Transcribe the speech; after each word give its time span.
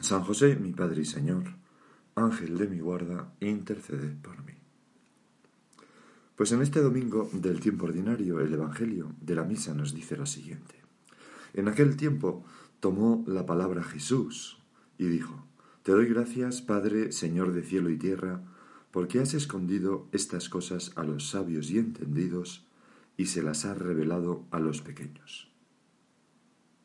San 0.00 0.22
José, 0.22 0.56
mi 0.56 0.72
Padre 0.72 1.02
y 1.02 1.04
Señor, 1.04 1.44
Ángel 2.14 2.56
de 2.56 2.66
mi 2.68 2.80
guarda, 2.80 3.34
intercede 3.40 4.08
por 4.08 4.42
mí. 4.44 4.54
Pues 6.34 6.52
en 6.52 6.62
este 6.62 6.80
domingo 6.80 7.28
del 7.34 7.60
tiempo 7.60 7.84
ordinario, 7.84 8.40
el 8.40 8.54
Evangelio 8.54 9.12
de 9.20 9.34
la 9.34 9.44
Misa 9.44 9.74
nos 9.74 9.94
dice 9.94 10.16
lo 10.16 10.24
siguiente. 10.24 10.76
En 11.52 11.68
aquel 11.68 11.96
tiempo 11.96 12.44
tomó 12.80 13.24
la 13.26 13.44
palabra 13.44 13.84
Jesús 13.84 14.58
y 14.96 15.04
dijo, 15.06 15.46
Te 15.82 15.92
doy 15.92 16.06
gracias, 16.06 16.62
Padre, 16.62 17.12
Señor 17.12 17.52
de 17.52 17.62
cielo 17.62 17.90
y 17.90 17.98
tierra, 17.98 18.42
porque 18.90 19.20
has 19.20 19.34
escondido 19.34 20.08
estas 20.12 20.48
cosas 20.48 20.92
a 20.96 21.04
los 21.04 21.28
sabios 21.28 21.70
y 21.70 21.78
entendidos 21.78 22.66
y 23.18 23.26
se 23.26 23.42
las 23.42 23.66
has 23.66 23.76
revelado 23.76 24.46
a 24.50 24.60
los 24.60 24.80
pequeños. 24.80 25.52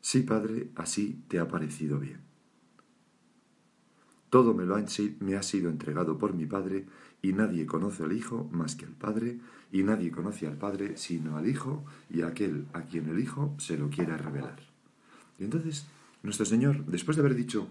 Sí, 0.02 0.20
Padre, 0.20 0.70
así 0.76 1.24
te 1.28 1.38
ha 1.38 1.48
parecido 1.48 1.98
bien. 1.98 2.35
Todo 4.30 4.54
me, 4.54 4.64
lo 4.64 4.74
ha, 4.74 5.42
sido 5.42 5.70
entregado 5.70 6.18
por 6.18 6.34
mi 6.34 6.46
Padre, 6.46 6.86
y 7.22 7.32
nadie 7.32 7.66
conoce 7.66 8.04
al 8.04 8.12
Hijo 8.12 8.48
más 8.52 8.76
que 8.76 8.84
al 8.84 8.92
Padre, 8.92 9.38
y 9.72 9.82
nadie 9.82 10.10
conoce 10.10 10.46
al 10.46 10.56
Padre 10.56 10.96
sino 10.96 11.36
al 11.36 11.48
Hijo, 11.48 11.84
y 12.10 12.22
a 12.22 12.28
aquel 12.28 12.66
a 12.72 12.82
quien 12.82 13.08
el 13.08 13.18
Hijo 13.20 13.54
se 13.58 13.78
lo 13.78 13.88
quiera 13.88 14.16
revelar. 14.16 14.60
Y 15.38 15.44
entonces, 15.44 15.86
nuestro 16.22 16.44
Señor, 16.44 16.84
después 16.86 17.16
de 17.16 17.22
haber 17.22 17.34
dicho, 17.34 17.68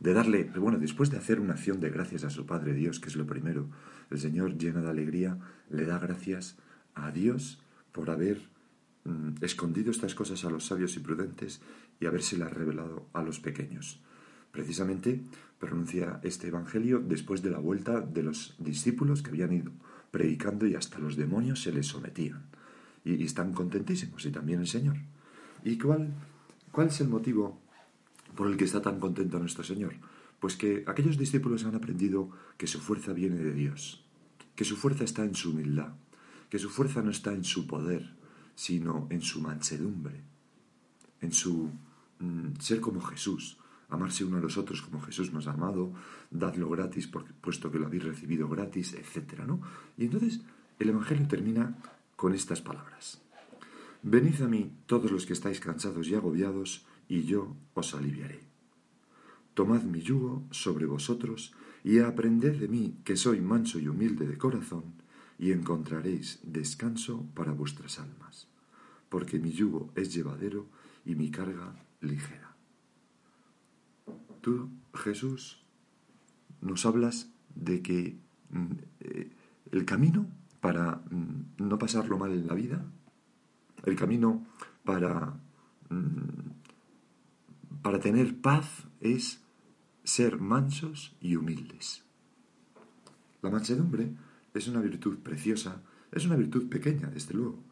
de 0.00 0.12
darle, 0.12 0.50
bueno, 0.56 0.78
después 0.78 1.10
de 1.10 1.16
hacer 1.16 1.40
una 1.40 1.54
acción 1.54 1.80
de 1.80 1.90
gracias 1.90 2.24
a 2.24 2.30
su 2.30 2.46
Padre 2.46 2.74
Dios, 2.74 3.00
que 3.00 3.08
es 3.08 3.16
lo 3.16 3.26
primero, 3.26 3.68
el 4.10 4.18
Señor, 4.18 4.56
lleno 4.58 4.82
de 4.82 4.90
alegría, 4.90 5.38
le 5.70 5.86
da 5.86 5.98
gracias 5.98 6.56
a 6.94 7.10
Dios 7.10 7.58
por 7.92 8.10
haber 8.10 8.42
mm, 9.04 9.42
escondido 9.42 9.90
estas 9.90 10.14
cosas 10.14 10.44
a 10.44 10.50
los 10.50 10.66
sabios 10.66 10.96
y 10.96 11.00
prudentes 11.00 11.60
y 12.00 12.06
habérselas 12.06 12.52
revelado 12.52 13.06
a 13.12 13.22
los 13.22 13.40
pequeños. 13.40 14.00
Precisamente 14.54 15.20
pronuncia 15.58 16.20
este 16.22 16.46
Evangelio 16.46 17.00
después 17.00 17.42
de 17.42 17.50
la 17.50 17.58
vuelta 17.58 18.00
de 18.00 18.22
los 18.22 18.54
discípulos 18.60 19.20
que 19.20 19.30
habían 19.30 19.52
ido 19.52 19.72
predicando 20.12 20.64
y 20.64 20.76
hasta 20.76 21.00
los 21.00 21.16
demonios 21.16 21.60
se 21.60 21.72
les 21.72 21.88
sometían. 21.88 22.44
Y, 23.04 23.24
están 23.24 23.52
contentísimos, 23.52 24.24
y 24.24 24.30
también 24.30 24.60
el 24.60 24.68
Señor. 24.68 24.96
¿Y 25.64 25.76
cuál, 25.76 26.14
cuál 26.70 26.86
es 26.86 27.00
el 27.00 27.08
motivo 27.08 27.58
por 28.36 28.46
el 28.46 28.56
que 28.56 28.64
está 28.64 28.80
tan 28.80 29.00
contento 29.00 29.40
nuestro 29.40 29.64
Señor? 29.64 29.94
Pues 30.38 30.54
que 30.54 30.84
aquellos 30.86 31.18
discípulos 31.18 31.64
han 31.64 31.74
aprendido 31.74 32.30
que 32.56 32.68
su 32.68 32.78
fuerza 32.78 33.12
viene 33.12 33.36
de 33.36 33.52
Dios, 33.52 34.04
que 34.54 34.64
su 34.64 34.76
fuerza 34.76 35.02
está 35.02 35.24
en 35.24 35.34
su 35.34 35.50
humildad, 35.50 35.94
que 36.48 36.60
su 36.60 36.70
fuerza 36.70 37.02
no 37.02 37.10
está 37.10 37.32
en 37.32 37.42
su 37.42 37.66
poder, 37.66 38.14
sino 38.54 39.08
en 39.10 39.20
su 39.20 39.40
mansedumbre, 39.40 40.20
en 41.20 41.32
su 41.32 41.72
mm, 42.20 42.60
ser 42.60 42.80
como 42.80 43.00
Jesús, 43.00 43.58
amarse 43.88 44.24
uno 44.24 44.38
a 44.38 44.40
los 44.40 44.56
otros 44.56 44.82
como 44.82 45.00
Jesús 45.00 45.32
nos 45.32 45.46
ha 45.46 45.52
amado, 45.52 45.92
dadlo 46.30 46.68
gratis 46.68 47.08
puesto 47.40 47.70
que 47.70 47.78
lo 47.78 47.86
habéis 47.86 48.04
recibido 48.04 48.48
gratis, 48.48 48.94
etc. 48.94 49.40
¿no? 49.46 49.60
Y 49.96 50.04
entonces 50.04 50.40
el 50.78 50.88
Evangelio 50.90 51.26
termina 51.28 51.76
con 52.16 52.34
estas 52.34 52.60
palabras. 52.60 53.20
Venid 54.02 54.42
a 54.42 54.48
mí 54.48 54.70
todos 54.86 55.10
los 55.10 55.24
que 55.24 55.32
estáis 55.32 55.60
cansados 55.60 56.08
y 56.08 56.14
agobiados, 56.14 56.84
y 57.08 57.22
yo 57.22 57.56
os 57.74 57.94
aliviaré. 57.94 58.40
Tomad 59.54 59.82
mi 59.82 60.00
yugo 60.00 60.42
sobre 60.50 60.84
vosotros 60.84 61.54
y 61.82 62.00
aprended 62.00 62.58
de 62.58 62.68
mí, 62.68 62.98
que 63.04 63.16
soy 63.16 63.40
manso 63.40 63.78
y 63.78 63.88
humilde 63.88 64.26
de 64.26 64.36
corazón, 64.36 64.84
y 65.38 65.52
encontraréis 65.52 66.40
descanso 66.42 67.26
para 67.34 67.52
vuestras 67.52 67.98
almas, 67.98 68.48
porque 69.08 69.38
mi 69.38 69.52
yugo 69.52 69.90
es 69.94 70.12
llevadero 70.14 70.66
y 71.04 71.14
mi 71.14 71.30
carga 71.30 71.74
ligera. 72.00 72.43
Tú, 74.44 74.68
Jesús, 74.92 75.64
nos 76.60 76.84
hablas 76.84 77.30
de 77.54 77.80
que 77.80 78.18
mm, 78.50 78.72
eh, 79.00 79.30
el 79.72 79.86
camino 79.86 80.26
para 80.60 80.96
mm, 80.96 81.64
no 81.66 81.78
pasarlo 81.78 82.18
mal 82.18 82.30
en 82.30 82.46
la 82.46 82.52
vida, 82.52 82.84
el 83.86 83.96
camino 83.96 84.46
para, 84.84 85.32
mm, 85.88 86.50
para 87.80 88.00
tener 88.00 88.38
paz 88.38 88.86
es 89.00 89.40
ser 90.02 90.38
mansos 90.38 91.16
y 91.22 91.36
humildes. 91.36 92.04
La 93.40 93.48
mansedumbre 93.48 94.12
es 94.52 94.68
una 94.68 94.82
virtud 94.82 95.20
preciosa, 95.20 95.80
es 96.12 96.26
una 96.26 96.36
virtud 96.36 96.68
pequeña, 96.68 97.08
desde 97.08 97.32
luego, 97.32 97.62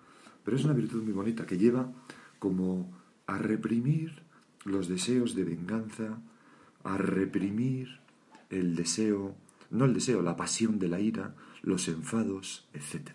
pero 0.43 0.57
es 0.57 0.65
una 0.65 0.73
virtud 0.73 1.03
muy 1.03 1.13
bonita 1.13 1.45
que 1.45 1.59
lleva 1.59 1.93
como 2.39 2.91
a 3.27 3.37
reprimir 3.37 4.23
los 4.65 4.89
deseos 4.89 5.35
de 5.35 5.45
venganza, 5.45 6.23
a 6.85 6.97
reprimir 6.97 8.01
el 8.51 8.77
deseo, 8.77 9.35
no 9.71 9.85
el 9.85 9.95
deseo, 9.95 10.23
la 10.23 10.37
pasión 10.37 10.79
de 10.79 10.89
la 10.89 11.01
ira, 11.01 11.35
los 11.63 11.89
enfados, 11.89 12.69
etc. 12.75 13.11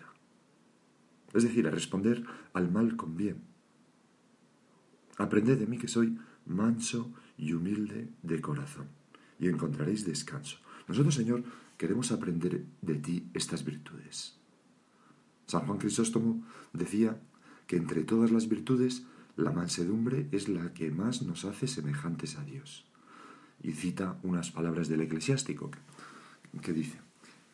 Es 1.32 1.42
decir, 1.44 1.66
a 1.66 1.70
responder 1.70 2.24
al 2.52 2.70
mal 2.70 2.96
con 2.96 3.16
bien. 3.16 3.42
Aprended 5.16 5.58
de 5.58 5.66
mí 5.66 5.78
que 5.78 5.88
soy 5.88 6.18
manso 6.46 7.12
y 7.36 7.52
humilde 7.52 8.08
de 8.22 8.40
corazón, 8.40 8.88
y 9.38 9.48
encontraréis 9.48 10.04
descanso. 10.04 10.58
Nosotros, 10.86 11.14
Señor, 11.14 11.44
queremos 11.76 12.10
aprender 12.10 12.64
de 12.82 12.94
ti 12.96 13.28
estas 13.34 13.64
virtudes. 13.64 14.36
San 15.46 15.66
Juan 15.66 15.78
Crisóstomo 15.78 16.44
decía 16.72 17.20
que 17.66 17.76
entre 17.76 18.02
todas 18.02 18.30
las 18.30 18.48
virtudes, 18.48 19.04
la 19.36 19.52
mansedumbre 19.52 20.28
es 20.32 20.48
la 20.48 20.74
que 20.74 20.90
más 20.90 21.22
nos 21.22 21.44
hace 21.44 21.68
semejantes 21.68 22.36
a 22.36 22.44
Dios 22.44 22.88
y 23.62 23.72
cita 23.72 24.18
unas 24.22 24.50
palabras 24.50 24.88
del 24.88 25.00
eclesiástico 25.00 25.70
que, 26.62 26.72
dice, 26.72 26.98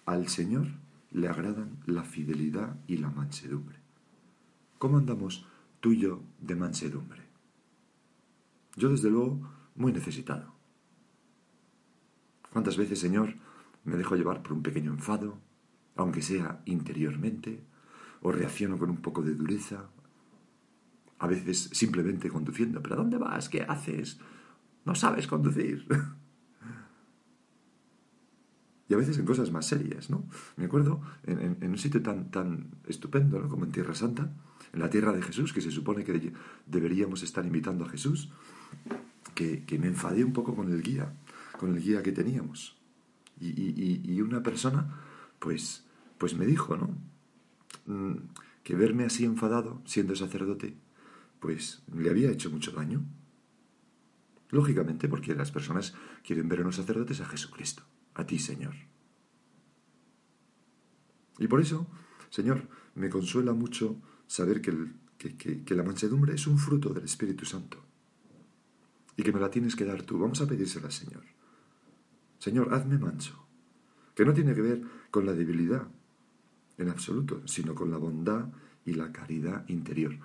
al 0.06 0.28
Señor 0.28 0.68
le 1.10 1.28
agradan 1.28 1.78
la 1.86 2.04
fidelidad 2.04 2.76
y 2.86 2.98
la 2.98 3.10
mansedumbre. 3.10 3.76
¿Cómo 4.78 4.98
andamos 4.98 5.46
tú 5.80 5.92
y 5.92 6.00
yo 6.00 6.22
de 6.40 6.56
mansedumbre? 6.56 7.22
Yo 8.76 8.90
desde 8.90 9.10
luego 9.10 9.40
muy 9.76 9.92
necesitado. 9.92 10.52
¿Cuántas 12.52 12.76
veces, 12.76 12.98
Señor, 12.98 13.34
me 13.84 13.96
dejo 13.96 14.16
llevar 14.16 14.42
por 14.42 14.52
un 14.52 14.62
pequeño 14.62 14.92
enfado, 14.92 15.38
aunque 15.96 16.22
sea 16.22 16.62
interiormente, 16.64 17.62
o 18.22 18.32
reacciono 18.32 18.78
con 18.78 18.90
un 18.90 18.98
poco 18.98 19.22
de 19.22 19.34
dureza, 19.34 19.88
a 21.18 21.26
veces 21.26 21.70
simplemente 21.72 22.28
conduciendo, 22.30 22.82
pero 22.82 22.94
¿a 22.94 22.98
dónde 22.98 23.18
vas? 23.18 23.48
¿Qué 23.48 23.62
haces? 23.62 24.18
No 24.84 24.94
sabes 24.94 25.26
conducir. 25.26 25.86
y 28.88 28.94
a 28.94 28.96
veces 28.96 29.18
en 29.18 29.24
cosas 29.24 29.50
más 29.50 29.66
serias, 29.66 30.10
¿no? 30.10 30.28
Me 30.56 30.66
acuerdo 30.66 31.00
en, 31.24 31.58
un 31.62 31.78
sitio 31.78 32.02
tan, 32.02 32.30
tan 32.30 32.68
estupendo, 32.86 33.40
¿no? 33.40 33.48
Como 33.48 33.64
en 33.64 33.72
Tierra 33.72 33.94
Santa, 33.94 34.30
en 34.72 34.80
la 34.80 34.90
tierra 34.90 35.12
de 35.12 35.22
Jesús, 35.22 35.52
que 35.52 35.60
se 35.60 35.70
supone 35.70 36.04
que 36.04 36.32
deberíamos 36.66 37.22
estar 37.22 37.44
invitando 37.46 37.84
a 37.84 37.88
Jesús, 37.88 38.30
que, 39.34 39.64
me 39.78 39.86
enfadé 39.88 40.24
un 40.24 40.32
poco 40.32 40.54
con 40.54 40.70
el 40.70 40.82
guía, 40.82 41.12
con 41.58 41.74
el 41.74 41.80
guía 41.82 42.02
que 42.02 42.12
teníamos. 42.12 42.76
Y, 43.40 44.20
una 44.20 44.42
persona, 44.42 45.00
pues, 45.38 45.84
pues 46.18 46.34
me 46.34 46.46
dijo, 46.46 46.76
¿no? 46.76 46.94
Mm, 47.86 48.16
que 48.62 48.74
verme 48.74 49.04
así 49.04 49.24
enfadado, 49.24 49.82
siendo 49.84 50.16
sacerdote, 50.16 50.74
pues 51.40 51.82
le 51.94 52.08
había 52.08 52.30
hecho 52.30 52.50
mucho 52.50 52.72
daño 52.72 53.04
Lógicamente, 54.54 55.08
porque 55.08 55.34
las 55.34 55.50
personas 55.50 55.94
quieren 56.22 56.48
ver 56.48 56.60
en 56.60 56.66
los 56.66 56.76
sacerdotes 56.76 57.20
a 57.20 57.26
Jesucristo, 57.26 57.82
a 58.14 58.24
ti, 58.24 58.38
Señor. 58.38 58.76
Y 61.40 61.48
por 61.48 61.60
eso, 61.60 61.88
Señor, 62.30 62.68
me 62.94 63.10
consuela 63.10 63.52
mucho 63.52 64.00
saber 64.28 64.60
que, 64.60 64.92
que, 65.18 65.74
la 65.74 65.82
mansedumbre 65.82 66.34
es 66.34 66.46
un 66.46 66.56
fruto 66.56 66.90
del 66.90 67.02
Espíritu 67.02 67.44
Santo 67.44 67.84
y 69.16 69.24
que 69.24 69.32
me 69.32 69.40
la 69.40 69.50
tienes 69.50 69.74
que 69.74 69.84
dar 69.84 70.02
tú. 70.02 70.20
Vamos 70.20 70.40
a 70.40 70.46
pedírsela, 70.46 70.88
Señor. 70.92 71.24
Señor, 72.38 72.72
hazme 72.72 72.96
manso, 72.96 73.48
que 74.14 74.24
no 74.24 74.34
tiene 74.34 74.54
que 74.54 74.62
ver 74.62 74.82
con 75.10 75.26
la 75.26 75.32
debilidad 75.32 75.88
en 76.78 76.90
absoluto, 76.90 77.42
sino 77.48 77.74
con 77.74 77.90
la 77.90 77.96
bondad 77.96 78.52
y 78.84 78.94
la 78.94 79.10
caridad 79.10 79.68
interior, 79.68 80.16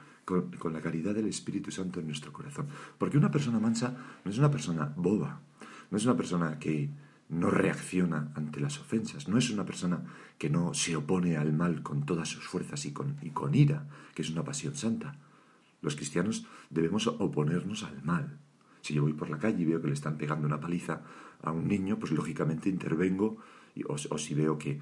con, 0.59 0.73
la 0.73 0.81
caridad 0.81 1.15
del 1.15 1.27
Espíritu 1.27 1.71
Santo 1.71 1.99
en 1.99 2.05
nuestro 2.05 2.31
corazón. 2.31 2.67
Porque 2.97 3.17
una 3.17 3.31
persona 3.31 3.59
mansa 3.59 3.95
no 4.23 4.29
es 4.29 4.37
una 4.37 4.51
persona 4.51 4.93
boba, 4.95 5.41
no 5.89 5.97
es 5.97 6.05
una 6.05 6.15
persona 6.15 6.59
que 6.59 6.89
no 7.29 7.49
reacciona 7.49 8.31
ante 8.35 8.59
las 8.59 8.79
ofensas, 8.79 9.27
no 9.27 9.37
es 9.37 9.49
una 9.49 9.65
persona 9.65 10.03
que 10.37 10.49
no 10.49 10.73
se 10.73 10.95
opone 10.95 11.37
al 11.37 11.53
mal 11.53 11.81
con 11.81 12.05
todas 12.05 12.29
sus 12.29 12.45
fuerzas 12.45 12.85
y 12.85 12.91
con, 12.91 13.55
ira, 13.55 13.87
que 14.13 14.21
es 14.21 14.29
una 14.29 14.43
pasión 14.43 14.75
santa. 14.75 15.15
Los 15.81 15.95
cristianos 15.95 16.45
debemos 16.69 17.07
oponernos 17.07 17.83
al 17.83 18.03
mal. 18.03 18.37
Si 18.81 18.93
yo 18.93 19.01
voy 19.01 19.13
por 19.13 19.29
la 19.29 19.39
calle 19.39 19.63
y 19.63 19.65
veo 19.65 19.81
que 19.81 19.87
le 19.87 19.93
están 19.93 20.17
pegando 20.17 20.47
una 20.47 20.59
paliza 20.59 21.01
a 21.41 21.51
un 21.51 21.67
niño, 21.67 21.97
pues 21.97 22.11
lógicamente 22.11 22.69
intervengo 22.69 23.37
o, 23.87 24.17
si 24.17 24.33
veo 24.33 24.57
que, 24.57 24.79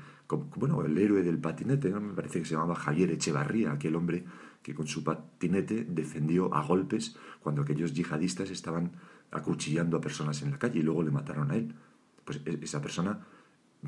bueno, 0.56 0.84
el 0.84 0.98
héroe 0.98 1.22
del 1.22 1.38
patinete, 1.38 1.90
¿no? 1.92 2.02
me 2.02 2.14
parece 2.14 2.40
que 2.40 2.46
se 2.46 2.56
llamaba 2.56 2.76
Javier 2.76 3.12
Echevarría, 3.12 3.72
aquel 3.72 3.96
hombre 3.96 4.26
que 4.68 4.76
con 4.76 4.86
su 4.86 5.02
patinete 5.02 5.86
defendió 5.86 6.54
a 6.54 6.62
golpes 6.62 7.16
cuando 7.40 7.62
aquellos 7.62 7.94
yihadistas 7.94 8.50
estaban 8.50 8.92
acuchillando 9.32 9.96
a 9.96 10.02
personas 10.02 10.42
en 10.42 10.52
la 10.52 10.60
calle 10.60 10.80
y 10.80 10.84
luego 10.84 11.04
le 11.04 11.10
mataron 11.10 11.52
a 11.52 11.56
él 11.56 11.74
pues 12.26 12.42
e-, 12.44 12.60
esa 12.62 12.82
persona 12.82 13.18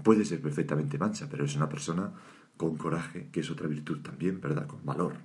puede 0.02 0.24
ser 0.24 0.42
perfectamente 0.42 0.98
mansa, 0.98 1.28
pero 1.30 1.44
es 1.44 1.54
una 1.58 1.68
persona 1.68 2.14
con 2.56 2.78
coraje, 2.78 3.28
que 3.30 3.42
es 3.42 3.52
otra 3.52 3.68
virtud 3.68 4.00
también, 4.00 4.40
¿verdad? 4.40 4.68
Con 4.68 4.86
valor. 4.86 5.16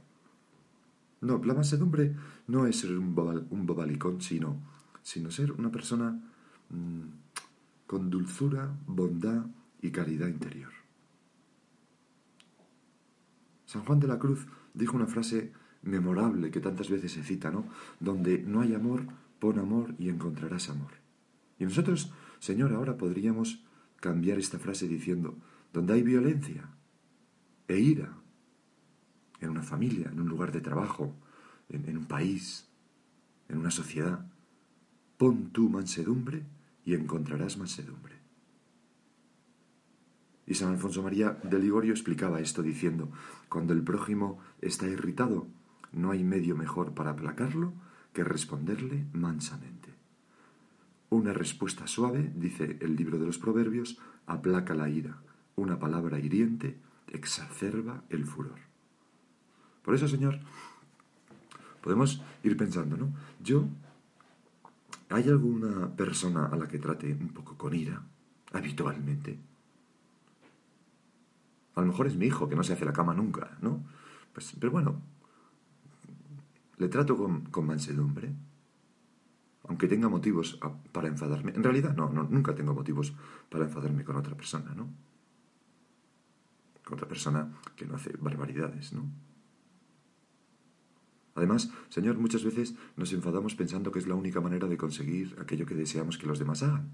No, 1.21 1.41
la 1.45 1.55
mansedumbre 1.55 2.17
no 2.49 2.67
es 2.67 2.81
ser 2.81 2.91
un, 2.99 3.15
bobalicón, 3.15 4.21
sino, 4.21 4.57
sino 5.05 5.31
ser 5.31 5.53
una 5.53 5.71
persona 5.71 6.21
mm, 6.71 7.87
con 7.87 8.11
dulzura, 8.11 8.77
bondad 8.89 9.47
y 9.81 9.93
caridad 9.93 10.27
interior. 10.27 10.73
San 13.67 13.85
Juan 13.85 14.01
de 14.01 14.09
la 14.09 14.19
Cruz 14.19 14.49
dijo 14.75 14.97
una 14.97 15.07
frase 15.07 15.53
memorable 15.83 16.51
que 16.51 16.61
tantas 16.61 16.91
veces 16.91 17.13
se 17.13 17.25
cita, 17.25 17.51
¿no? 17.51 17.67
Donde 18.01 18.39
no 18.39 18.61
hay 18.61 18.75
amor, 18.75 19.07
pon 19.39 19.59
amor 19.59 19.95
y 19.99 20.09
encontrarás 20.09 20.69
amor. 20.69 20.93
Y 21.59 21.65
nosotros 21.65 22.13
Señor, 22.45 22.75
ahora 22.75 22.99
podríamos 22.99 23.65
cambiar 24.01 24.39
esta 24.39 24.59
frase 24.59 24.87
diciendo, 24.87 25.35
donde 25.73 25.95
hay 25.95 26.03
violencia 26.03 26.69
e 27.69 27.79
ira, 27.79 28.19
en 29.41 29.49
una 29.49 29.63
familia, 29.63 30.11
en 30.13 30.21
un 30.21 30.29
lugar 30.29 30.53
de 30.53 30.61
trabajo, 30.61 31.17
en, 31.71 31.97
un 31.97 32.05
país, 32.05 32.69
en 33.49 33.57
una 33.57 33.71
sociedad, 33.71 34.31
pon 35.17 35.53
tu 35.53 35.71
mansedumbre 35.71 36.45
y 36.85 36.93
encontrarás 36.93 37.57
mansedumbre. 37.57 38.17
Y 40.47 40.53
San 40.53 40.69
Alfonso 40.69 41.03
María 41.03 41.39
de 41.43 41.59
Ligorio 41.59 41.93
explicaba 41.93 42.43
esto 42.43 42.63
diciendo, 42.63 43.11
cuando 43.49 43.73
el 43.73 43.83
prójimo 43.83 44.39
está 44.67 44.87
irritado, 44.87 45.47
no 45.93 46.11
hay 46.11 46.25
medio 46.25 46.57
mejor 46.57 46.95
para 46.95 47.11
aplacarlo 47.11 47.73
que 48.13 48.25
responderle 48.25 49.07
mansamente. 49.13 49.91
Una 51.11 51.33
respuesta 51.33 51.87
suave, 51.87 52.33
dice 52.35 52.79
el 52.81 52.97
libro 52.97 53.19
de 53.19 53.27
los 53.27 53.39
Proverbios, 53.39 53.99
aplaca 54.27 54.75
la 54.75 54.89
ira. 54.89 55.19
Una 55.57 55.79
palabra 55.79 56.19
hiriente 56.19 56.77
exacerba 57.09 58.03
el 58.09 58.27
furor. 58.27 58.59
Por 59.85 59.95
eso, 59.95 60.09
Señor, 60.09 60.41
podemos 61.83 62.23
ir 62.43 62.57
pensando, 62.57 62.97
¿no? 62.97 63.13
Yo, 63.41 63.69
¿hay 65.11 65.29
alguna 65.29 65.95
persona 65.95 66.47
a 66.47 66.57
la 66.57 66.67
que 66.67 66.79
trate 66.79 67.13
un 67.13 67.29
poco 67.29 67.57
con 67.57 67.75
ira, 67.75 68.03
habitualmente? 68.53 69.39
A 71.75 71.81
lo 71.81 71.89
mejor 71.89 72.07
es 72.07 72.17
mi 72.17 72.27
hijo, 72.27 72.49
que 72.49 72.57
no 72.57 72.65
se 72.65 72.73
hace 72.73 72.85
la 72.85 72.93
cama 72.93 73.15
nunca, 73.15 73.57
¿no? 73.61 73.83
Pues, 74.35 74.53
pero 74.59 74.73
bueno, 74.73 75.01
le 76.77 76.89
trato 76.89 77.17
con, 77.17 77.47
con 77.47 77.67
mansedumbre, 77.67 78.35
aunque 79.67 79.89
tenga 79.89 80.09
motivos 80.09 80.59
para 80.93 81.09
enfadarme. 81.09 81.53
En 81.53 81.63
realidad, 81.63 81.97
no, 81.97 82.11
nunca 82.11 82.55
tengo 82.55 82.75
motivos 82.75 83.15
para 83.49 83.65
enfadarme 83.65 84.05
con 84.05 84.17
otra 84.17 84.37
persona, 84.37 84.75
¿no? 84.75 84.91
Con 86.85 86.95
otra 86.95 87.09
persona 87.09 87.51
que 87.77 87.87
no 87.87 87.95
hace 87.95 88.13
barbaridades, 88.19 88.93
¿no? 88.93 89.09
Además, 91.37 91.71
Señor, 91.89 92.19
muchas 92.19 92.45
veces 92.45 92.75
nos 92.97 93.13
enfadamos 93.13 93.55
pensando 93.55 93.91
que 93.91 93.99
es 93.99 94.07
la 94.07 94.15
única 94.15 94.41
manera 94.41 94.69
de 94.69 94.77
conseguir 94.77 95.37
aquello 95.41 95.67
que 95.67 95.75
deseamos 95.75 96.19
que 96.19 96.27
los 96.27 96.39
demás 96.39 96.63
hagan, 96.63 96.91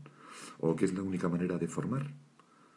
o 0.59 0.77
que 0.77 0.85
es 0.85 0.95
la 0.95 1.03
única 1.03 1.29
manera 1.29 1.59
de 1.59 1.69
formar. 1.69 2.15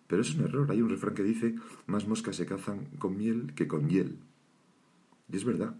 Pero 0.08 0.22
es 0.22 0.36
un 0.36 0.44
error. 0.44 0.70
Hay 0.72 0.82
un 0.82 0.90
refrán 0.90 1.14
que 1.14 1.24
dice, 1.24 1.56
más 1.86 2.08
moscas 2.08 2.36
se 2.36 2.46
cazan 2.46 2.86
con 2.98 3.16
miel 3.16 3.54
que 3.56 3.68
con 3.68 3.90
hiel. 3.90 4.20
Y 5.34 5.38
es 5.38 5.46
verdad, 5.46 5.76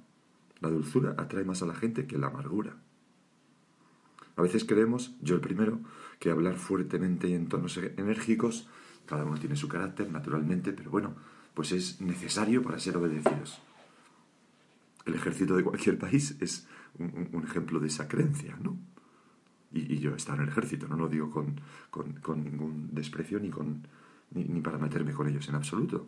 la 0.62 0.70
dulzura 0.70 1.14
atrae 1.16 1.46
más 1.46 1.62
a 1.62 1.68
la 1.68 1.76
gente 1.76 2.08
que 2.08 2.18
la 2.18 2.28
amargura. 2.28 2.76
A 4.36 4.42
veces 4.42 4.66
creemos, 4.66 5.16
yo 5.22 5.36
el 5.36 5.42
primero, 5.42 5.80
que 6.20 6.32
hablar 6.32 6.56
fuertemente 6.56 7.28
y 7.28 7.34
en 7.34 7.48
tonos 7.48 7.78
enérgicos, 7.78 8.68
cada 9.06 9.24
uno 9.24 9.38
tiene 9.38 9.56
su 9.56 9.68
carácter, 9.68 10.12
naturalmente, 10.12 10.74
pero 10.74 10.90
bueno, 10.90 11.14
pues 11.54 11.72
es 11.72 12.02
necesario 12.02 12.64
para 12.64 12.80
ser 12.80 12.98
obedecidos. 12.98 13.62
El 15.06 15.14
ejército 15.14 15.56
de 15.56 15.64
cualquier 15.64 16.00
país 16.00 16.36
es 16.40 16.68
un, 16.98 17.44
ejemplo 17.44 17.80
de 17.80 17.88
esa 17.88 18.08
creencia, 18.08 18.58
¿no? 18.60 18.76
Y, 19.72 20.00
yo 20.00 20.16
estar 20.16 20.36
en 20.38 20.44
el 20.44 20.50
ejército, 20.50 20.88
no 20.88 20.96
lo 20.96 21.10
digo 21.10 21.30
con, 21.30 22.44
ningún 22.44 22.90
desprecio 22.92 23.40
ni, 23.40 23.52
con, 23.52 23.86
ni 24.32 24.62
para 24.62 24.80
meterme 24.80 25.14
con 25.14 25.28
ellos 25.28 25.48
en 25.48 25.56
absoluto. 25.56 26.08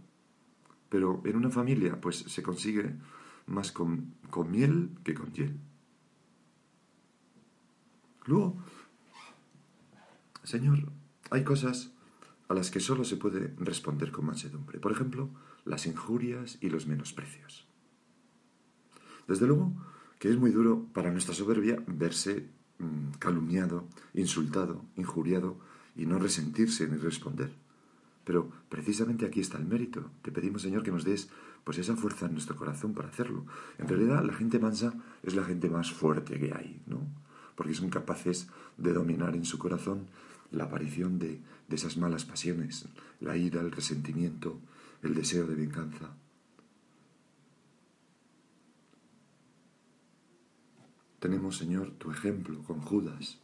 Pero 0.90 1.22
en 1.26 1.36
una 1.36 1.52
familia, 1.52 2.02
pues 2.02 2.18
se 2.18 2.42
consigue 2.42 2.96
más 3.46 3.72
con, 3.72 4.14
con 4.30 4.52
miel 4.52 4.90
que 5.04 5.14
con 5.14 5.32
hiel. 5.34 5.60
Luego, 8.26 8.58
Señor, 10.44 10.92
hay 11.32 11.44
cosas 11.44 11.92
a 12.48 12.54
las 12.54 12.72
que 12.72 12.80
solo 12.80 13.04
se 13.04 13.18
puede 13.18 13.54
responder 13.58 14.12
con 14.12 14.26
mansedumbre. 14.26 14.80
Por 14.80 14.92
ejemplo, 14.92 15.30
las 15.64 15.86
injurias 15.86 16.58
y 16.62 16.70
los 16.70 16.88
menosprecios. 16.88 17.68
Desde 19.28 19.48
luego 19.48 19.74
que 20.20 20.30
es 20.30 20.38
muy 20.38 20.52
duro 20.52 20.88
para 20.94 21.12
nuestra 21.12 21.34
soberbia 21.34 21.84
verse 21.88 22.50
mm, 22.80 23.18
calumniado, 23.20 23.88
insultado, 24.14 24.86
injuriado 24.96 25.60
y 25.96 26.06
no 26.06 26.20
resentirse 26.20 26.88
ni 26.88 26.98
responder. 26.98 27.52
Pero 28.26 28.52
precisamente 28.68 29.26
aquí 29.26 29.40
está 29.40 29.58
el 29.58 29.66
mérito. 29.66 30.12
Te 30.22 30.32
pedimos, 30.32 30.64
Señor, 30.64 30.84
que 30.84 30.92
nos 30.92 31.06
des 31.06 31.30
pues 31.64 31.78
esa 31.78 31.96
fuerza 31.96 32.26
en 32.26 32.34
nuestro 32.34 32.56
corazón 32.56 32.94
para 32.94 33.08
hacerlo. 33.08 33.46
En 33.78 33.88
realidad, 33.88 34.24
la 34.24 34.34
gente 34.34 34.60
mansa 34.60 34.94
es 35.24 35.36
la 35.36 35.46
gente 35.46 35.70
más 35.70 35.92
fuerte 35.92 36.40
que 36.40 36.54
hay, 36.54 36.82
¿no? 36.86 37.02
porque 37.56 37.74
son 37.74 37.90
capaces 37.90 38.48
de 38.78 38.94
dominar 38.94 39.36
en 39.36 39.46
su 39.46 39.58
corazón 39.58 40.08
la 40.52 40.66
aparición 40.66 41.18
de, 41.20 41.42
esas 41.70 41.98
malas 41.98 42.24
pasiones, 42.26 42.88
la 43.20 43.36
ira, 43.36 43.60
el 43.62 43.72
resentimiento, 43.72 44.60
el 45.02 45.14
deseo 45.16 45.48
de 45.48 45.56
venganza. 45.56 46.16
Tenemos, 51.20 51.58
Señor, 51.58 51.92
tu 51.92 52.12
ejemplo 52.12 52.62
con 52.64 52.80
Judas, 52.82 53.40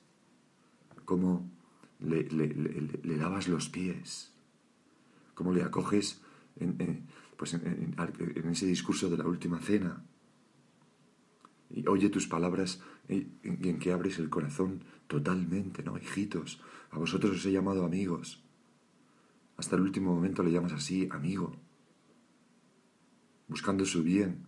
cómo 1.04 1.50
le, 2.00 2.24
le, 2.30 3.18
lavas 3.18 3.48
los 3.48 3.70
pies, 3.70 4.31
cómo 5.42 5.54
le 5.54 5.64
acoges 5.64 6.22
en, 6.60 7.08
pues 7.36 7.56
en, 7.56 7.96
ese 8.52 8.68
discurso 8.68 9.10
de 9.10 9.18
la 9.18 9.26
última 9.26 9.58
cena, 9.58 10.06
y 11.72 11.88
oye 11.88 12.10
tus 12.10 12.28
palabras 12.28 12.80
y 13.10 13.26
en 13.42 13.80
que 13.80 13.92
abres 13.92 14.20
el 14.20 14.30
corazón 14.30 14.84
totalmente, 15.08 15.82
¿no? 15.82 15.98
Hijitos, 15.98 16.62
a 16.92 17.00
vosotros 17.00 17.38
os 17.38 17.46
he 17.48 17.52
llamado 17.52 17.86
amigos. 17.86 18.44
Hasta 19.58 19.78
el 19.78 19.82
último 19.82 20.14
momento 20.14 20.44
le 20.44 20.52
llamas 20.52 20.74
así, 20.74 21.10
amigo, 21.12 21.56
buscando 23.48 23.84
su 23.86 24.04
bien. 24.04 24.46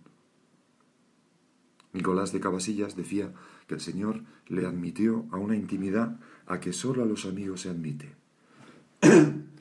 Nicolás 1.91 2.31
de 2.33 2.39
Cabasillas 2.39 2.95
decía 2.95 3.33
que 3.65 3.73
el 3.73 3.81
Señor 3.81 4.23
le 4.47 4.67
admitió 4.67 5.25
a 5.31 5.37
una 5.37 5.55
intimidad 5.55 6.19
a 6.45 6.59
que 6.59 6.71
solo 6.71 7.01
a 7.01 7.07
los 7.07 7.25
amigos 7.25 7.61
se 7.61 7.69
admite. 7.69 8.15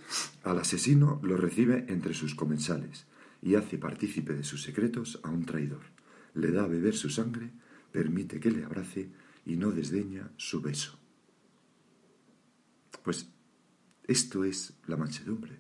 Al 0.43 0.59
asesino 0.59 1.21
lo 1.23 1.37
recibe 1.37 1.87
entre 1.89 2.15
sus 2.15 2.35
comensales 2.35 3.07
y 3.41 3.55
hace 3.55 3.79
partícipe 3.79 4.35
de 4.35 4.45
sus 4.45 4.63
secretos 4.63 5.21
a 5.23 5.31
un 5.31 5.45
traidor. 5.45 5.83
Le 6.35 6.51
da 6.51 6.65
a 6.65 6.69
beber 6.69 6.95
su 6.95 7.11
sangre 7.11 7.51
permite 7.93 8.41
que 8.41 8.51
le 8.51 8.65
abrace 8.65 9.11
y 9.45 9.57
no 9.57 9.71
desdeña 9.71 10.31
su 10.37 10.61
beso. 10.61 10.99
Pues 13.05 13.29
esto 14.05 14.45
es 14.45 14.75
la 14.87 14.97
mansedumbre. 14.97 15.59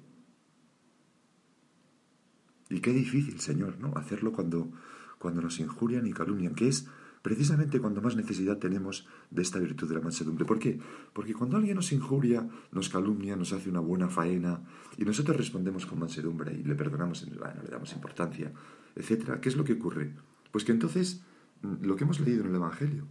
Y 2.71 2.81
qué 2.81 2.93
difícil, 2.93 3.39
Señor, 3.41 3.79
¿no? 3.79 3.93
Hacerlo 3.97 4.33
cuando, 4.33 4.73
cuando 5.19 5.43
nos 5.43 5.61
injurian 5.61 6.07
y 6.07 6.13
calumnian, 6.13 6.55
que 6.55 6.69
es 6.69 6.87
precisamente 7.23 7.81
cuando 7.81 8.03
más 8.03 8.17
necesidad 8.17 8.59
tenemos 8.59 9.07
de 9.31 9.43
esta 9.43 9.61
virtud 9.61 9.89
de 9.89 9.95
la 9.95 10.01
mansedumbre. 10.01 10.45
¿Por 10.45 10.59
qué? 10.59 10.79
Porque 11.13 11.33
cuando 11.33 11.57
alguien 11.57 11.77
nos 11.77 11.93
injuria, 11.93 12.47
nos 12.73 12.89
calumnia, 12.89 13.37
nos 13.37 13.53
hace 13.53 13.71
una 13.71 13.81
buena 13.81 14.09
faena, 14.09 14.61
y 14.99 15.05
nosotros 15.05 15.37
respondemos 15.37 15.87
con 15.87 16.01
mansedumbre 16.01 16.53
y 16.53 16.65
le 16.65 16.75
perdonamos, 16.75 17.27
le 17.27 17.71
damos 17.71 17.93
importancia, 17.93 18.53
etc., 18.97 19.39
¿qué 19.41 19.49
es 19.49 19.57
lo 19.57 19.65
que 19.65 19.75
ocurre? 19.75 20.13
Pues 20.51 20.65
que 20.65 20.73
entonces, 20.73 21.23
mm, 21.63 21.85
lo 21.85 21.97
que 21.97 22.05
hemos 22.05 22.21
leído 22.21 22.43
en 22.43 22.51
el 22.51 22.57
Evangelio, 22.57 23.07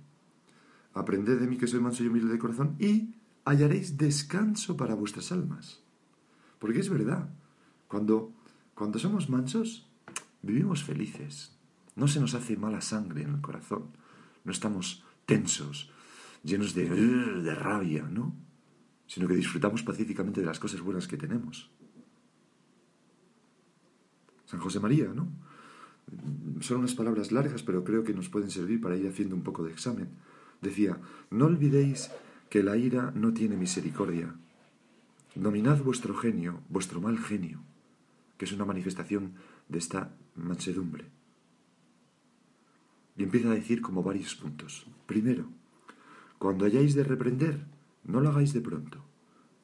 aprended 0.94 1.39
de 1.39 1.48
mí 1.48 1.58
que 1.58 1.68
soy 1.68 1.80
manso 1.80 2.03
y 2.03 2.08
humilde 2.08 2.34
de 2.34 2.39
corazón, 2.39 2.75
y 2.80 3.15
hallaréis 3.46 3.98
descanso 3.98 4.75
para 4.75 4.94
vuestras 4.94 5.32
almas. 5.32 5.82
Porque 6.60 6.80
es 6.80 6.89
verdad, 6.89 7.30
cuando, 7.88 8.34
cuando 8.75 9.00
somos 9.00 9.30
mansos, 9.30 9.89
vivimos 10.41 10.84
felices, 10.84 11.58
no 11.96 12.08
se 12.08 12.20
nos 12.20 12.36
hace 12.36 12.58
mala 12.58 12.82
sangre 12.82 13.24
en 13.24 13.36
el 13.36 13.41
corazón, 13.41 13.86
no 14.44 14.52
estamos 14.52 15.04
tensos, 15.26 15.92
llenos 16.44 16.74
de, 16.74 16.90
de 16.90 17.56
rabia, 17.56 18.04
¿no? 18.04 18.36
Sino 19.08 19.28
que 19.28 19.36
disfrutamos 19.36 19.84
pacíficamente 19.84 20.40
de 20.40 20.46
las 20.46 20.60
cosas 20.60 20.82
buenas 20.82 21.08
que 21.08 21.18
tenemos. 21.18 21.70
San 24.46 24.60
José 24.60 24.80
María, 24.80 25.08
¿no? 25.14 25.30
Son 26.60 26.80
unas 26.80 26.94
palabras 26.94 27.32
largas, 27.32 27.64
pero 27.64 27.84
creo 27.84 28.04
que 28.04 28.14
nos 28.14 28.30
pueden 28.30 28.52
servir 28.52 28.82
para 28.82 28.98
ir 28.98 29.08
haciendo 29.08 29.36
un 29.36 29.44
poco 29.44 29.64
de 29.64 29.72
examen. 29.72 30.10
Decía, 30.62 31.00
no 31.30 31.46
olvidéis 31.46 32.12
que 32.50 32.64
la 32.64 32.76
ira 32.76 33.12
no 33.16 33.34
tiene 33.34 33.56
misericordia. 33.56 34.36
Dominad 35.36 35.82
vuestro 35.82 36.14
genio, 36.14 36.60
vuestro 36.68 37.00
mal 37.00 37.18
genio, 37.18 37.62
que 38.38 38.46
es 38.46 38.52
una 38.52 38.66
manifestación 38.66 39.36
de 39.70 39.80
esta 39.80 40.14
mansedumbre. 40.36 41.06
Y 43.22 43.24
empieza 43.24 43.51
a 43.51 43.54
decir 43.54 43.84
como 43.84 44.01
varios 44.01 44.34
puntos. 44.34 44.88
Primero, 45.06 45.46
cuando 46.40 46.66
hayáis 46.66 46.96
de 46.96 47.04
reprender, 47.04 47.68
no 48.04 48.20
lo 48.20 48.30
hagáis 48.30 48.51
de 48.51 48.62
pronto. 48.62 49.06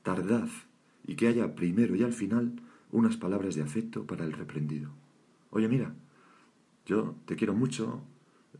Tardad 0.03 0.47
y 1.07 1.15
que 1.15 1.27
haya 1.27 1.55
primero 1.55 1.95
y 1.95 2.03
al 2.03 2.13
final 2.13 2.61
unas 2.91 3.17
palabras 3.17 3.55
de 3.55 3.63
afecto 3.63 4.05
para 4.05 4.25
el 4.25 4.33
reprendido. 4.33 4.91
Oye, 5.49 5.67
mira, 5.67 5.95
yo 6.85 7.15
te 7.25 7.35
quiero 7.35 7.55
mucho, 7.55 8.03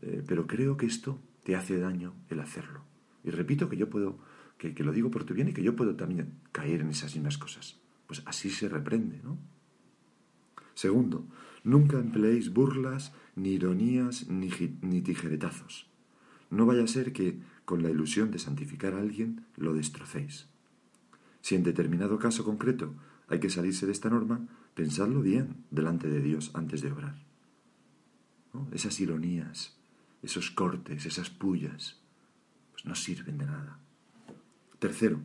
eh, 0.02 0.24
pero 0.26 0.48
creo 0.48 0.76
que 0.76 0.86
esto 0.86 1.20
te 1.44 1.54
hace 1.54 1.78
daño 1.78 2.14
el 2.28 2.40
hacerlo. 2.40 2.80
Y 3.22 3.30
repito 3.30 3.68
que 3.68 3.76
yo 3.76 3.88
puedo, 3.88 4.18
que, 4.58 4.74
que, 4.74 4.82
lo 4.82 4.90
digo 4.90 5.12
por 5.12 5.22
tu 5.22 5.32
bien 5.32 5.50
y 5.50 5.52
que 5.52 5.62
yo 5.62 5.76
puedo 5.76 5.94
también 5.94 6.40
caer 6.50 6.80
en 6.80 6.88
esas 6.88 7.14
mismas 7.14 7.38
cosas. 7.38 7.78
Pues 8.08 8.20
así 8.26 8.50
se 8.50 8.68
reprende, 8.68 9.20
¿no? 9.22 9.38
Segundo, 10.74 11.24
nunca 11.64 11.98
empleéis 11.98 12.52
burlas, 12.52 13.12
ni 13.36 13.50
ironías, 13.50 14.28
ni, 14.28 14.50
ni 14.82 15.02
tijeretazos. 15.02 15.86
No 16.50 16.66
vaya 16.66 16.84
a 16.84 16.88
ser 16.88 17.12
que, 17.12 17.38
con 17.64 17.82
la 17.82 17.90
ilusión 17.90 18.30
de 18.30 18.38
santificar 18.38 18.94
a 18.94 19.00
alguien, 19.00 19.44
lo 19.56 19.74
destrocéis. 19.74 20.46
Si 21.40 21.54
en 21.54 21.62
determinado 21.62 22.18
caso 22.18 22.44
concreto 22.44 22.94
hay 23.28 23.40
que 23.40 23.50
salirse 23.50 23.86
de 23.86 23.92
esta 23.92 24.10
norma, 24.10 24.48
pensadlo 24.74 25.22
bien 25.22 25.64
delante 25.70 26.08
de 26.08 26.20
Dios 26.20 26.50
antes 26.54 26.82
de 26.82 26.92
obrar. 26.92 27.16
Esas 28.72 29.00
ironías, 29.00 29.76
esos 30.22 30.50
cortes, 30.50 31.06
esas 31.06 31.30
pullas, 31.30 32.00
pues 32.72 32.84
no 32.86 32.94
sirven 32.94 33.38
de 33.38 33.46
nada. 33.46 33.78
Tercero, 34.78 35.20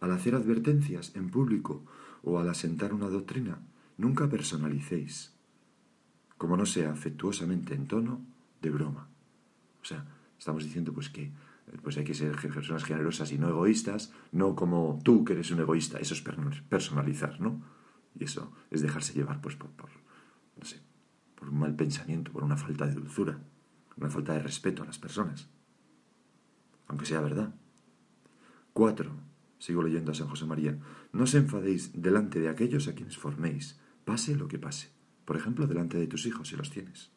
al 0.00 0.12
hacer 0.12 0.34
advertencias 0.34 1.12
en 1.14 1.30
público 1.30 1.84
o 2.22 2.38
al 2.38 2.48
asentar 2.48 2.92
una 2.92 3.08
doctrina, 3.08 3.60
nunca 3.96 4.28
personalicéis, 4.28 5.35
como 6.38 6.56
no 6.56 6.66
sea 6.66 6.92
afectuosamente 6.92 7.74
en 7.74 7.86
tono 7.86 8.20
de 8.60 8.70
broma. 8.70 9.08
O 9.82 9.84
sea, 9.84 10.04
estamos 10.38 10.64
diciendo 10.64 10.92
pues 10.92 11.08
que 11.08 11.32
pues 11.82 11.96
hay 11.96 12.04
que 12.04 12.14
ser 12.14 12.36
personas 12.36 12.84
generosas 12.84 13.32
y 13.32 13.38
no 13.38 13.48
egoístas, 13.48 14.12
no 14.32 14.54
como 14.54 15.00
tú 15.02 15.24
que 15.24 15.32
eres 15.32 15.50
un 15.50 15.60
egoísta, 15.60 15.98
eso 15.98 16.14
es 16.14 16.22
personalizar, 16.68 17.40
¿no? 17.40 17.60
Y 18.18 18.24
eso 18.24 18.52
es 18.70 18.82
dejarse 18.82 19.14
llevar 19.14 19.40
pues 19.40 19.56
por, 19.56 19.70
por 19.70 19.90
no 20.56 20.64
sé, 20.64 20.80
por 21.34 21.50
un 21.50 21.58
mal 21.58 21.74
pensamiento, 21.74 22.32
por 22.32 22.44
una 22.44 22.56
falta 22.56 22.86
de 22.86 22.94
dulzura, 22.94 23.38
una 23.96 24.10
falta 24.10 24.32
de 24.34 24.40
respeto 24.40 24.82
a 24.82 24.86
las 24.86 24.98
personas, 24.98 25.48
aunque 26.86 27.06
sea 27.06 27.20
verdad. 27.20 27.54
Cuatro, 28.72 29.12
sigo 29.58 29.82
leyendo 29.82 30.12
a 30.12 30.14
San 30.14 30.28
José 30.28 30.44
María, 30.44 30.78
no 31.12 31.24
os 31.24 31.34
enfadéis 31.34 32.00
delante 32.00 32.40
de 32.40 32.48
aquellos 32.48 32.88
a 32.88 32.94
quienes 32.94 33.16
forméis, 33.16 33.80
pase 34.04 34.36
lo 34.36 34.48
que 34.48 34.58
pase. 34.58 34.95
Por 35.26 35.36
ejemplo, 35.36 35.66
delante 35.66 35.98
de 35.98 36.06
tus 36.06 36.24
hijos, 36.24 36.48
si 36.48 36.56
los 36.56 36.70
tienes. 36.70 37.10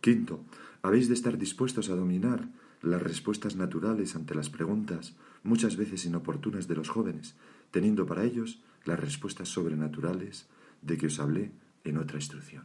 Quinto, 0.00 0.44
habéis 0.82 1.06
de 1.08 1.14
estar 1.14 1.38
dispuestos 1.38 1.90
a 1.90 1.94
dominar 1.94 2.48
las 2.82 3.02
respuestas 3.02 3.54
naturales 3.54 4.16
ante 4.16 4.34
las 4.34 4.48
preguntas, 4.48 5.14
muchas 5.42 5.76
veces 5.76 6.06
inoportunas, 6.06 6.66
de 6.66 6.74
los 6.74 6.88
jóvenes, 6.88 7.36
teniendo 7.70 8.06
para 8.06 8.24
ellos 8.24 8.62
las 8.84 8.98
respuestas 8.98 9.48
sobrenaturales 9.48 10.48
de 10.82 10.96
que 10.96 11.06
os 11.06 11.20
hablé 11.20 11.52
en 11.84 11.98
otra 11.98 12.16
instrucción. 12.16 12.64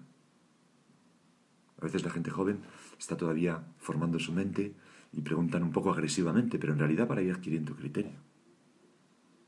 A 1.81 1.85
veces 1.85 2.03
la 2.05 2.12
gente 2.12 2.31
joven 2.31 2.59
está 2.97 3.17
todavía 3.17 3.65
formando 3.77 4.17
su 4.19 4.31
mente 4.31 4.74
y 5.12 5.21
preguntan 5.21 5.63
un 5.63 5.71
poco 5.71 5.91
agresivamente, 5.91 6.57
pero 6.57 6.74
en 6.74 6.79
realidad 6.79 7.07
para 7.07 7.21
ir 7.21 7.31
adquiriendo 7.33 7.75
criterio. 7.75 8.19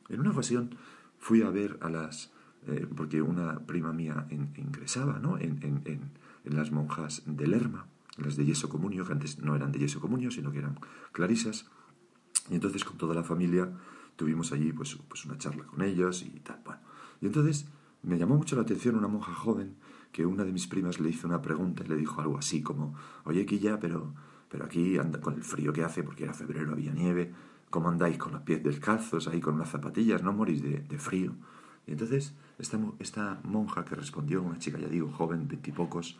En 0.09 0.19
una 0.19 0.31
ocasión 0.31 0.75
fui 1.17 1.41
a 1.41 1.49
ver 1.49 1.77
a 1.81 1.89
las... 1.89 2.31
Eh, 2.67 2.87
porque 2.95 3.21
una 3.21 3.59
prima 3.59 3.93
mía 3.93 4.27
ingresaba 4.29 5.19
¿no? 5.19 5.37
en, 5.37 5.59
en, 5.63 6.11
las 6.43 6.71
monjas 6.71 7.23
de 7.25 7.45
Lerma, 7.45 7.87
las 8.17 8.37
de 8.37 8.45
yeso 8.45 8.69
comunio, 8.69 9.05
que 9.05 9.11
antes 9.11 9.39
no 9.39 9.55
eran 9.55 9.71
de 9.71 9.79
yeso 9.79 9.99
comunio, 9.99 10.31
sino 10.31 10.51
que 10.51 10.59
eran 10.59 10.79
clarisas. 11.11 11.65
Y 12.49 12.55
entonces 12.55 12.85
con 12.85 12.97
toda 12.97 13.13
la 13.13 13.23
familia 13.23 13.69
tuvimos 14.15 14.51
allí 14.53 14.71
pues, 14.71 14.97
pues 15.07 15.25
una 15.25 15.37
charla 15.37 15.65
con 15.65 15.81
ellas 15.81 16.23
y 16.23 16.39
tal. 16.39 16.61
Bueno. 16.63 16.79
Y 17.21 17.25
entonces 17.25 17.67
me 18.03 18.17
llamó 18.17 18.37
mucho 18.37 18.55
la 18.55 18.61
atención 18.61 18.95
una 18.95 19.07
monja 19.07 19.33
joven 19.33 19.75
que 20.11 20.25
una 20.25 20.43
de 20.43 20.51
mis 20.51 20.67
primas 20.67 20.99
le 20.99 21.09
hizo 21.09 21.27
una 21.27 21.41
pregunta 21.41 21.83
y 21.85 21.89
le 21.89 21.95
dijo 21.95 22.21
algo 22.21 22.37
así 22.37 22.61
como, 22.63 22.95
oye 23.25 23.45
Quilla, 23.45 23.79
pero, 23.79 24.13
pero 24.49 24.65
aquí 24.65 24.97
anda 24.97 25.19
con 25.21 25.35
el 25.35 25.43
frío 25.43 25.73
que 25.73 25.83
hace, 25.83 26.03
porque 26.03 26.23
era 26.23 26.33
febrero, 26.33 26.71
había 26.71 26.93
nieve, 26.93 27.33
¿cómo 27.69 27.89
andáis 27.89 28.17
con 28.17 28.31
los 28.31 28.41
pies 28.41 28.63
descalzos 28.63 29.27
ahí 29.27 29.39
con 29.41 29.55
unas 29.55 29.69
zapatillas? 29.69 30.23
¿No 30.23 30.33
morís 30.33 30.61
de, 30.61 30.97
frío? 30.97 31.33
Y 31.87 31.93
entonces 31.93 32.33
esta, 32.59 33.39
monja 33.43 33.85
que 33.85 33.95
respondió, 33.95 34.43
una 34.43 34.59
chica, 34.59 34.77
ya 34.77 34.87
digo, 34.87 35.09
joven, 35.11 35.47
veintipocos, 35.47 36.17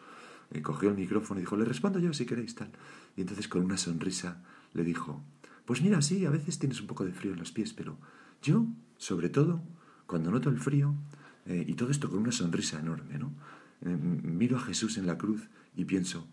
eh, 0.52 0.62
cogió 0.62 0.90
el 0.90 0.96
micrófono 0.96 1.40
y 1.40 1.44
dijo, 1.44 1.58
le 1.58 1.66
respondo 1.66 2.00
yo 2.00 2.14
si 2.14 2.26
queréis 2.26 2.56
tal. 2.56 2.72
Y 3.16 3.22
entonces 3.22 3.48
con 3.48 3.64
una 3.64 3.78
sonrisa 3.78 4.42
le 4.74 4.84
dijo, 4.84 5.22
pues 5.66 5.82
mira, 5.82 6.02
sí, 6.02 6.26
a 6.26 6.30
veces 6.30 6.58
tienes 6.58 6.80
un 6.80 6.88
poco 6.88 7.04
de 7.04 7.12
frío 7.12 7.34
en 7.34 7.40
los 7.40 7.52
pies, 7.52 7.74
pero 7.74 7.98
yo, 8.42 8.66
sobre 8.98 9.30
todo, 9.30 9.62
cuando 10.06 10.32
noto 10.32 10.50
el 10.50 10.60
frío, 10.60 10.96
eh, 11.46 11.66
y 11.68 11.74
todo 11.74 11.92
esto 11.92 12.10
con 12.10 12.20
una 12.20 12.32
sonrisa 12.32 12.80
enorme, 12.80 13.20
¿no? 13.20 13.34
Eh, 13.82 13.96
miro 13.96 14.58
a 14.58 14.62
Jesús 14.62 14.98
en 14.98 15.06
la 15.06 15.18
cruz 15.18 15.50
y 15.76 15.86
pienso, 15.86 16.28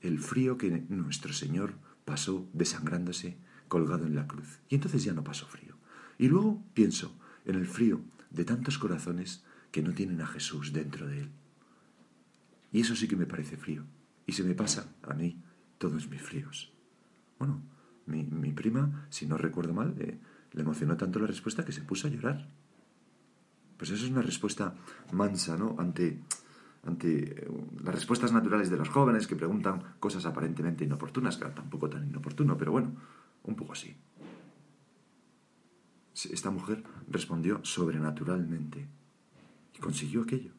el 0.00 0.18
frío 0.18 0.58
que 0.58 0.84
nuestro 0.90 1.32
Señor 1.32 1.74
pasó 2.04 2.46
desangrándose 2.52 3.38
colgado 3.68 4.06
en 4.06 4.14
la 4.14 4.26
cruz. 4.26 4.60
Y 4.68 4.74
entonces 4.74 5.02
ya 5.04 5.14
no 5.14 5.24
pasó 5.24 5.46
frío. 5.46 5.74
Y 6.18 6.28
luego 6.28 6.62
pienso 6.74 7.16
en 7.46 7.56
el 7.56 7.66
frío 7.66 8.00
de 8.34 8.44
tantos 8.44 8.78
corazones 8.78 9.44
que 9.70 9.82
no 9.82 9.92
tienen 9.92 10.20
a 10.20 10.26
Jesús 10.26 10.72
dentro 10.72 11.06
de 11.06 11.22
él. 11.22 11.30
Y 12.72 12.80
eso 12.80 12.96
sí 12.96 13.06
que 13.08 13.16
me 13.16 13.26
parece 13.26 13.56
frío. 13.56 13.84
Y 14.26 14.32
se 14.32 14.42
me 14.42 14.54
pasa 14.54 14.86
a 15.02 15.14
mí 15.14 15.40
todos 15.78 16.08
mis 16.08 16.22
fríos. 16.22 16.72
Bueno, 17.38 17.62
mi, 18.06 18.52
prima, 18.52 19.06
si 19.10 19.26
no 19.26 19.36
recuerdo 19.36 19.72
mal, 19.72 19.94
eh, 19.98 20.18
le 20.52 20.62
emocionó 20.62 20.96
tanto 20.96 21.18
la 21.18 21.26
respuesta 21.26 21.64
que 21.64 21.72
se 21.72 21.82
puso 21.82 22.08
a 22.08 22.10
llorar. 22.10 22.48
Pues 23.76 23.90
eso 23.90 24.04
es 24.04 24.10
una 24.10 24.22
respuesta 24.22 24.74
mansa, 25.12 25.56
¿no? 25.56 25.76
Ante, 25.78 26.20
ante 26.84 27.44
eh, 27.44 27.48
las 27.82 27.94
respuestas 27.94 28.32
naturales 28.32 28.70
de 28.70 28.76
los 28.76 28.88
jóvenes 28.88 29.26
que 29.26 29.36
preguntan 29.36 29.82
cosas 29.98 30.26
aparentemente 30.26 30.84
inoportunas, 30.84 31.36
claro, 31.36 31.54
tampoco 31.54 31.88
tan 31.88 32.08
inoportuno, 32.08 32.56
pero 32.56 32.72
bueno, 32.72 32.92
un 33.44 33.56
poco 33.56 33.72
así. 33.72 33.94
Esta 36.14 36.50
mujer 36.50 36.84
respondió 37.08 37.60
sobrenaturalmente 37.64 38.86
y 39.74 39.78
consiguió 39.78 40.22
aquello. 40.22 40.52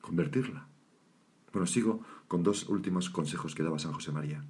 Convertirla. 0.00 0.68
Bueno, 1.52 1.66
sigo 1.66 2.02
con 2.28 2.42
dos 2.42 2.68
últimos 2.68 3.08
consejos 3.08 3.54
que 3.54 3.62
daba 3.62 3.78
San 3.78 3.92
José 3.92 4.12
María. 4.12 4.44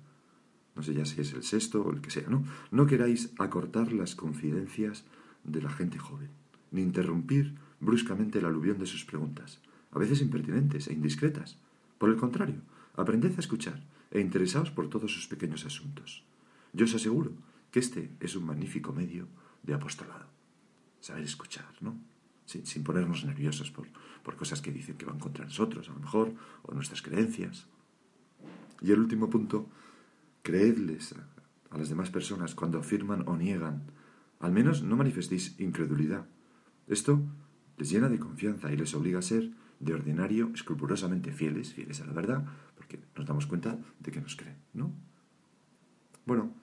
No 0.75 0.83
sé 0.83 0.95
ya 0.95 1.05
si 1.05 1.21
es 1.21 1.33
el 1.33 1.45
sexto 1.45 1.83
o 1.83 1.93
el 1.93 2.01
que 2.01 2.11
sea, 2.11 2.29
¿no? 2.29 2.45
No 2.73 2.87
queráis 2.87 3.33
acortar 3.39 3.93
las 3.93 4.17
confidencias 4.17 5.05
de 5.45 5.63
la 5.63 5.71
gente 5.71 5.99
joven, 5.99 6.31
ni 6.73 6.83
interrumpir 6.83 7.55
bruscamente 7.79 8.41
el 8.41 8.47
aluvión 8.47 8.79
de 8.79 8.87
sus 8.87 9.05
preguntas, 9.05 9.61
a 9.93 9.99
veces 9.99 10.21
impertinentes 10.21 10.89
e 10.89 10.93
indiscretas. 10.93 11.59
Por 11.99 12.11
el 12.11 12.17
contrario, 12.17 12.63
aprended 12.97 13.37
a 13.37 13.41
escuchar 13.41 13.85
e 14.11 14.21
interesaos 14.21 14.71
por 14.71 14.89
todos 14.89 15.13
sus 15.13 15.29
pequeños 15.29 15.65
asuntos. 15.65 16.25
Yo 16.73 16.87
os 16.87 16.95
aseguro 16.95 17.33
que 17.75 17.81
este 17.81 18.09
es 18.21 18.37
un 18.37 18.47
magnífico 18.47 18.93
medio 18.93 19.27
de 19.65 19.75
apostolado. 19.75 20.27
Saber 21.01 21.25
escuchar, 21.25 21.75
¿no? 21.81 21.99
Sin, 22.45 22.85
ponernos 22.85 23.25
nerviosos 23.25 23.73
por, 23.73 23.89
por 24.23 24.37
cosas 24.37 24.63
que 24.63 24.71
dicen 24.71 24.97
que 24.97 25.05
van 25.05 25.19
contra 25.19 25.45
nosotros, 25.45 25.89
a 25.89 25.93
lo 25.93 25.99
mejor, 25.99 26.33
o 26.63 26.73
nuestras 26.73 27.03
creencias. 27.03 27.67
Y 28.81 28.93
el 28.93 29.01
último 29.01 29.29
punto, 29.29 29.69
creedles 30.43 31.17
a 31.71 31.77
las 31.77 31.89
demás 31.89 32.11
personas 32.11 32.55
cuando 32.55 32.79
afirman 32.79 33.27
o 33.27 33.37
niegan. 33.37 33.83
Al 34.39 34.53
menos 34.53 34.85
no 34.85 34.95
manifestéis 34.95 35.59
incredulidad. 35.59 36.29
Esto 36.87 37.25
les 37.77 37.91
llena 37.91 38.09
de 38.09 38.21
confianza 38.21 38.73
y 38.73 38.77
les 38.77 38.95
obliga 38.95 39.19
a 39.19 39.23
ser 39.23 39.51
de 39.81 39.95
ordinario 39.95 40.53
escrupulosamente 40.55 41.33
fieles, 41.33 41.75
fieles 41.75 42.01
a 42.01 42.07
la 42.07 42.13
verdad, 42.13 42.47
porque 42.77 43.01
nos 43.17 43.27
damos 43.27 43.47
cuenta 43.49 43.81
de 43.99 44.13
que 44.13 44.21
nos 44.21 44.37
creen, 44.37 44.59
¿no? 44.75 44.93
Bueno, 46.25 46.55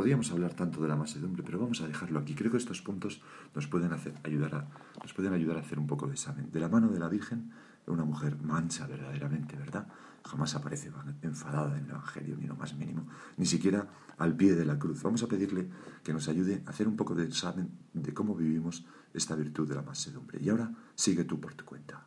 podríamos 0.00 0.32
hablar 0.32 0.54
tanto 0.54 0.80
de 0.80 0.88
la 0.88 0.96
masedumbre, 0.96 1.42
pero 1.42 1.58
vamos 1.58 1.82
a 1.82 1.86
dejarlo 1.86 2.20
aquí. 2.20 2.34
Creo 2.34 2.50
que 2.50 2.56
estos 2.56 2.80
puntos 2.80 3.20
nos 3.54 3.66
pueden 3.66 3.90
ayudar 4.24 4.54
a, 4.54 4.68
nos 5.02 5.12
pueden 5.12 5.34
ayudar 5.34 5.58
a 5.58 5.60
hacer 5.60 5.78
un 5.78 5.86
poco 5.86 6.06
de 6.06 6.14
examen. 6.14 6.50
De 6.50 6.58
la 6.58 6.70
mano 6.70 6.88
de 6.88 6.98
la 6.98 7.10
Virgen, 7.10 7.50
una 7.86 8.06
mujer 8.06 8.40
mansa 8.40 8.86
verdaderamente, 8.86 9.58
¿verdad? 9.58 9.86
Jamás 10.24 10.54
aparece 10.54 10.90
enfadada 11.20 11.76
en 11.76 11.84
el 11.84 11.90
Evangelio, 11.90 12.34
ni 12.40 12.46
lo 12.46 12.56
más 12.56 12.72
mínimo, 12.72 13.08
ni 13.36 13.44
siquiera 13.44 13.88
al 14.16 14.34
pie 14.34 14.54
de 14.54 14.64
la 14.64 14.78
cruz. 14.78 15.02
Vamos 15.02 15.22
a 15.22 15.28
pedirle 15.28 15.68
que 16.02 16.14
nos 16.14 16.28
ayude 16.28 16.62
a 16.64 16.70
hacer 16.70 16.88
un 16.88 16.96
poco 16.96 17.14
de 17.14 17.26
examen 17.26 17.68
de 17.92 18.14
cómo 18.14 18.34
vivimos 18.34 18.86
esta 19.12 19.36
virtud 19.36 19.68
de 19.68 19.74
la 19.74 19.82
mansedumbre. 19.82 20.40
Y 20.40 20.48
ahora 20.48 20.72
sigue 20.94 21.24
tú 21.24 21.38
por 21.38 21.52
tu 21.52 21.66
cuenta. 21.66 22.06